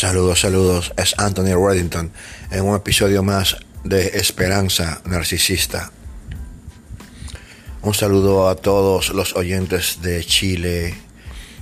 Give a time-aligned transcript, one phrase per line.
[0.00, 2.10] Saludos, saludos, es Anthony Reddington
[2.50, 5.92] en un episodio más de Esperanza Narcisista.
[7.82, 10.94] Un saludo a todos los oyentes de Chile,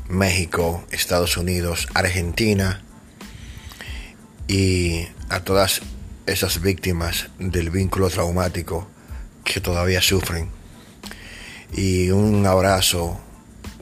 [0.09, 2.81] México, Estados Unidos, Argentina
[4.47, 5.81] y a todas
[6.27, 8.87] esas víctimas del vínculo traumático
[9.43, 10.49] que todavía sufren.
[11.73, 13.19] Y un abrazo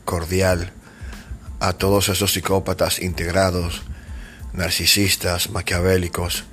[0.06, 0.72] cordial
[1.60, 3.82] a todos esos psicópatas integrados,
[4.56, 6.44] narcisistas, maquiavélicos,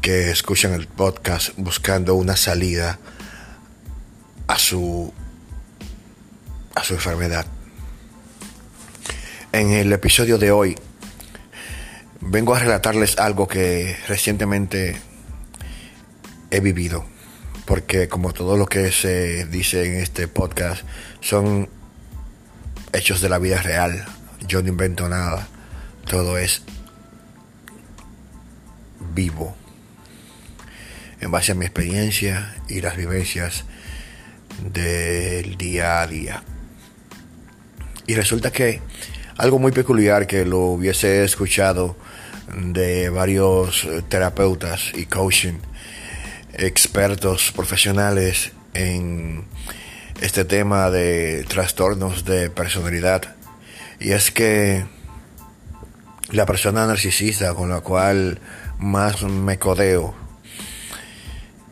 [0.00, 2.98] que escuchan el podcast buscando una salida
[4.46, 5.12] a su
[6.74, 7.46] a su enfermedad.
[9.52, 10.76] En el episodio de hoy
[12.20, 14.96] vengo a relatarles algo que recientemente
[16.50, 17.04] he vivido,
[17.66, 20.84] porque como todo lo que se dice en este podcast
[21.20, 21.68] son
[22.92, 24.06] hechos de la vida real.
[24.46, 25.48] Yo no invento nada,
[26.06, 26.62] todo es
[29.14, 29.56] vivo
[31.20, 33.64] en base a mi experiencia y las vivencias
[34.72, 36.42] del día a día.
[38.06, 38.80] Y resulta que
[39.36, 41.96] algo muy peculiar que lo hubiese escuchado
[42.56, 45.58] de varios terapeutas y coaching,
[46.54, 49.44] expertos profesionales en
[50.20, 53.36] este tema de trastornos de personalidad.
[54.00, 54.84] Y es que
[56.30, 58.40] la persona narcisista con la cual
[58.80, 60.14] más me codeo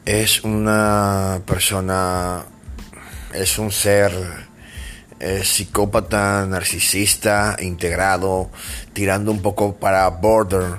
[0.09, 2.47] es una persona,
[3.35, 4.11] es un ser
[5.43, 8.51] psicópata, narcisista, integrado,
[8.95, 10.77] tirando un poco para border.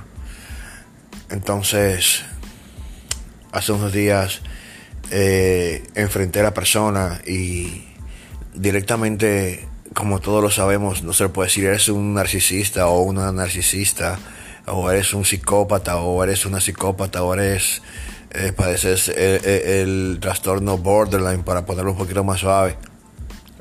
[1.30, 2.24] Entonces,
[3.52, 4.42] hace unos días
[5.12, 7.86] eh, enfrenté a la persona y
[8.56, 13.32] directamente, como todos lo sabemos, no se le puede decir eres un narcisista o una
[13.32, 14.18] narcisista,
[14.72, 17.82] o eres un psicópata, o eres una psicópata, o eres
[18.32, 22.78] eh, padeces el, el, trastorno borderline, para ponerlo un poquito más suave.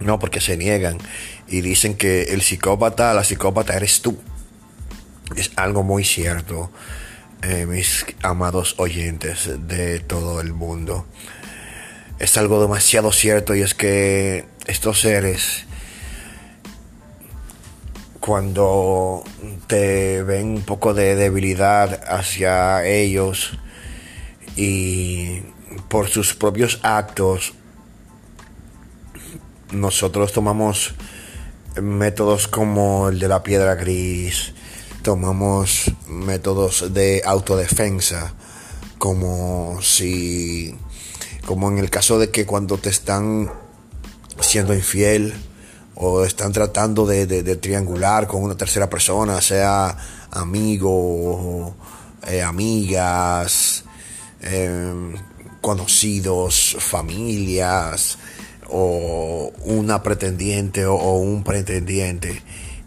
[0.00, 0.98] No, porque se niegan
[1.48, 4.18] y dicen que el psicópata, la psicópata eres tú.
[5.36, 6.70] Es algo muy cierto,
[7.42, 11.06] eh, mis amados oyentes de todo el mundo.
[12.18, 15.64] Es algo demasiado cierto y es que estos seres,
[18.20, 19.22] cuando
[19.66, 23.58] te ven un poco de debilidad hacia ellos
[24.56, 25.42] y
[25.88, 27.54] por sus propios actos
[29.72, 30.94] nosotros tomamos
[31.80, 34.52] métodos como el de la piedra gris,
[35.02, 38.34] tomamos métodos de autodefensa,
[38.98, 40.74] como si,
[41.46, 43.52] como en el caso de que cuando te están
[44.40, 45.34] siendo infiel
[46.00, 47.26] o están tratando de,
[47.56, 49.96] triangular con una tercera persona, sea
[50.30, 51.74] amigo,
[52.28, 53.84] eh, amigas,
[54.42, 55.12] eh,
[55.60, 58.18] conocidos, familias,
[58.68, 62.42] o una pretendiente o, o, un pretendiente.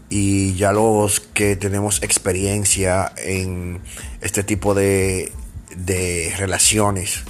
[0.08, 3.80] Y ya los que tenemos experiencia en
[4.22, 5.32] este tipo de,
[5.76, 7.24] de relaciones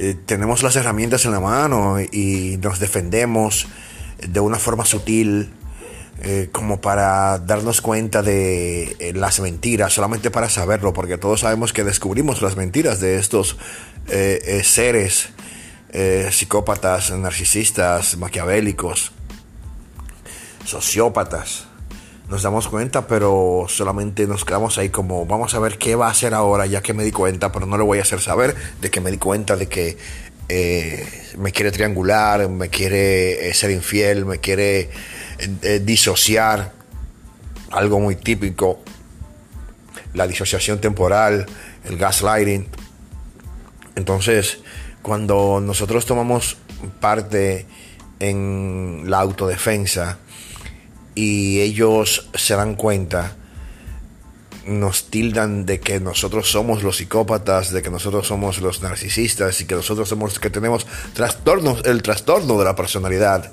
[0.00, 3.66] eh, tenemos las herramientas en la mano y nos defendemos
[4.26, 5.52] de una forma sutil
[6.20, 11.72] eh, como para darnos cuenta de eh, las mentiras, solamente para saberlo, porque todos sabemos
[11.72, 13.56] que descubrimos las mentiras de estos
[14.62, 15.28] seres
[15.90, 19.12] eh, psicópatas, narcisistas, maquiavélicos,
[20.64, 21.66] sociópatas.
[22.28, 26.10] Nos damos cuenta, pero solamente nos quedamos ahí como, vamos a ver qué va a
[26.10, 28.90] hacer ahora, ya que me di cuenta, pero no le voy a hacer saber de
[28.90, 29.96] que me di cuenta de que
[30.48, 34.90] eh, me quiere triangular, me quiere eh, ser infiel, me quiere
[35.62, 36.72] eh, disociar.
[37.70, 38.80] Algo muy típico,
[40.14, 41.44] la disociación temporal,
[41.84, 42.66] el gaslighting.
[43.94, 44.60] Entonces,
[45.02, 46.56] cuando nosotros tomamos
[47.00, 47.66] parte
[48.20, 50.18] en la autodefensa
[51.14, 53.36] y ellos se dan cuenta,
[54.68, 59.66] nos tildan de que nosotros somos los psicópatas, de que nosotros somos los narcisistas y
[59.66, 63.50] que nosotros somos que tenemos trastornos, el trastorno de la personalidad,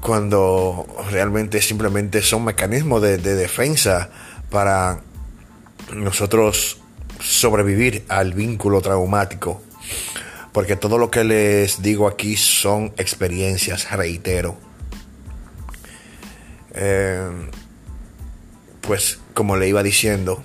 [0.00, 4.10] cuando realmente simplemente son mecanismos de, de defensa
[4.50, 5.00] para
[5.94, 6.78] nosotros
[7.20, 9.62] sobrevivir al vínculo traumático
[10.52, 14.56] porque todo lo que les digo aquí son experiencias, reitero.
[16.74, 17.28] Eh,
[18.80, 20.42] pues como le iba diciendo,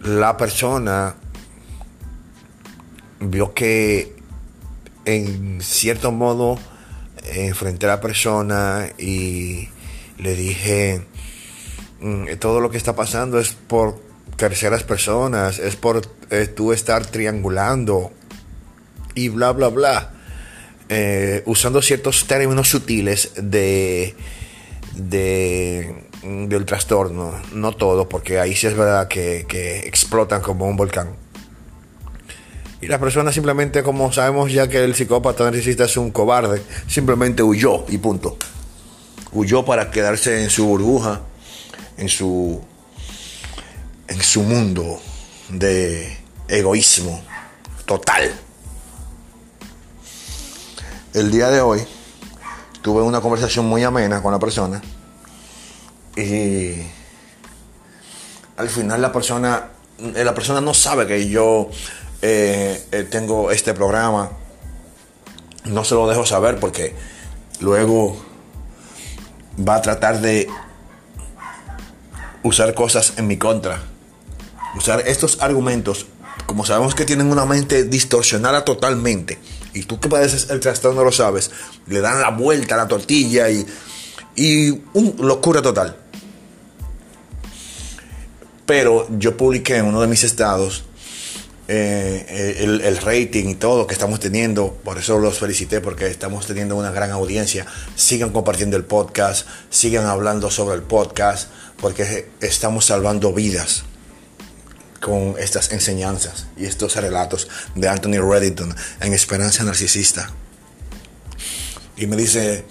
[0.00, 1.16] la persona
[3.20, 4.16] vio que
[5.04, 6.58] en cierto modo
[7.32, 9.68] enfrenté a la persona y
[10.18, 11.02] le dije,
[12.00, 14.00] mm, todo lo que está pasando es por
[14.36, 18.12] terceras personas, es por eh, tú estar triangulando
[19.14, 20.14] y bla, bla, bla.
[20.88, 24.14] Eh, usando ciertos términos sutiles de,
[24.96, 27.32] de, del trastorno.
[27.52, 29.46] No todo, porque ahí sí es verdad que,
[29.86, 31.10] explotan como un volcán.
[32.80, 37.42] Y la persona simplemente, como sabemos ya que el psicópata narcisista es un cobarde, simplemente
[37.42, 38.36] huyó y punto.
[39.32, 41.20] Huyó para quedarse en su burbuja,
[41.98, 42.60] en su,
[44.08, 44.98] en su mundo
[45.50, 46.16] de
[46.48, 47.22] egoísmo
[47.84, 48.32] total.
[51.12, 51.82] El día de hoy
[52.82, 54.80] tuve una conversación muy amena con la persona
[56.20, 56.86] y
[58.56, 59.68] al final la persona,
[59.98, 61.70] eh, la persona no sabe que yo
[62.22, 64.30] eh, eh, tengo este programa.
[65.64, 66.94] No se lo dejo saber porque
[67.60, 68.20] luego
[69.66, 70.46] va a tratar de
[72.42, 73.82] usar cosas en mi contra.
[74.76, 76.06] Usar estos argumentos,
[76.46, 79.38] como sabemos que tienen una mente distorsionada totalmente,
[79.72, 81.50] y tú que padeces el trastorno lo sabes,
[81.86, 83.66] le dan la vuelta a la tortilla y,
[84.36, 85.96] y un locura total.
[88.70, 90.84] Pero yo publiqué en uno de mis estados
[91.66, 94.74] eh, el, el, rating y todo que estamos teniendo.
[94.84, 97.66] Por eso los felicité porque estamos teniendo una gran audiencia.
[97.96, 101.48] Sigan compartiendo el podcast, sigan hablando sobre el podcast
[101.80, 103.82] porque estamos salvando vidas
[105.00, 110.30] con estas enseñanzas y estos relatos de Anthony Reddington en Esperanza Narcisista.
[111.96, 112.64] Y me dice,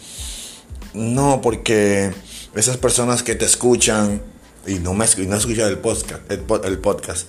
[0.94, 2.14] no, porque
[2.56, 4.39] esas personas que te escuchan
[4.70, 7.28] y no, me, no escuchan el podcast, el, podcast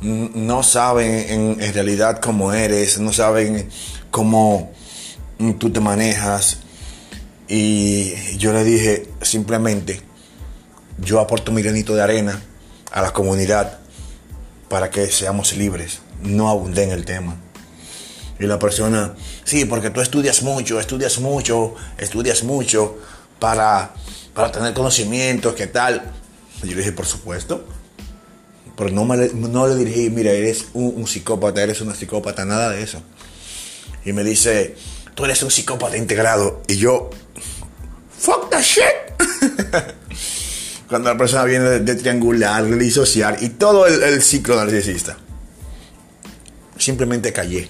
[0.00, 3.68] no saben en, realidad cómo eres, no saben
[4.10, 4.72] cómo
[5.58, 6.58] tú te manejas.
[7.48, 10.00] Y yo le dije simplemente,
[10.98, 12.42] yo aporto mi granito de arena
[12.90, 13.78] a la comunidad
[14.68, 16.00] para que seamos libres.
[16.22, 17.36] No abundé en el tema.
[18.38, 19.14] Y la persona,
[19.44, 22.96] sí, porque tú estudias mucho, estudias mucho, estudias mucho
[23.38, 23.94] para,
[24.32, 26.23] para tener conocimientos, ¿qué tal?
[26.62, 27.66] Yo le dije, por supuesto.
[28.76, 32.82] Pero no, me, no le dirigí, mira, eres un, psicópata, eres una psicópata, nada de
[32.82, 33.02] eso.
[34.04, 34.74] Y me dice,
[35.14, 36.62] tú eres un psicópata integrado.
[36.66, 37.10] Y yo,
[38.18, 38.82] fuck that shit.
[40.88, 45.16] cuando la persona viene de, triangular, de disociar y todo el, ciclo narcisista.
[46.78, 47.68] Simplemente callé.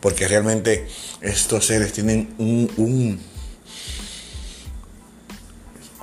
[0.00, 0.86] Porque realmente
[1.20, 3.20] estos seres tienen un,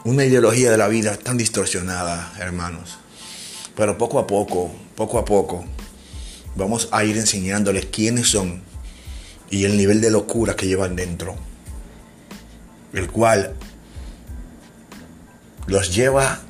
[0.05, 2.97] una ideología de la vida tan distorsionada, hermanos.
[3.75, 5.65] Pero poco a poco, poco a poco,
[6.55, 8.61] vamos a ir enseñándoles quiénes son
[9.50, 11.35] y el nivel de locura que llevan dentro.
[12.91, 13.55] El cual
[15.67, 16.41] los lleva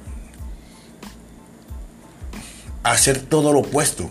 [2.81, 4.09] a hacer todo lo opuesto.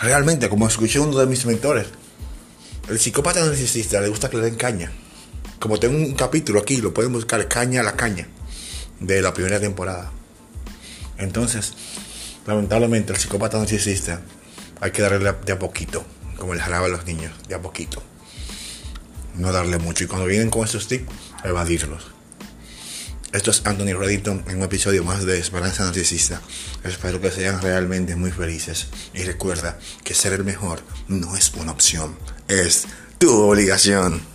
[0.00, 1.86] Realmente, como escuché uno de mis mentores,
[2.88, 4.90] el psicópata narcisista le gusta que le den caña.
[5.60, 8.26] Como tengo un capítulo aquí, lo pueden buscar, caña a la caña,
[9.00, 10.10] de la primera temporada.
[11.18, 11.74] Entonces,
[12.46, 14.22] lamentablemente, el psicópata narcisista
[14.80, 16.04] hay que darle de a poquito,
[16.36, 18.02] como le jalaba a los niños, de a poquito.
[19.36, 20.04] No darle mucho.
[20.04, 21.10] Y cuando vienen con estos tips,
[21.44, 22.12] evadirlos.
[23.32, 26.42] Esto es Anthony Reddington en un episodio más de Esperanza Narcisista.
[26.84, 28.88] Espero que sean realmente muy felices.
[29.14, 32.14] Y recuerda que ser el mejor no es una opción,
[32.48, 32.86] es
[33.18, 34.31] tu obligación.